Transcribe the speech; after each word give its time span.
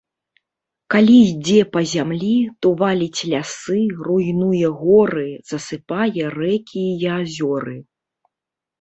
Калі 0.93 1.17
ідзе 1.31 1.59
па 1.77 1.81
зямлі, 1.91 2.31
то 2.65 2.73
валіць 2.81 3.21
лясы, 3.35 3.79
руйнуе 4.09 4.67
горы, 4.83 5.29
засыпае 5.55 6.23
рэкі 6.43 6.83
і 7.07 7.13
азёры. 7.21 7.77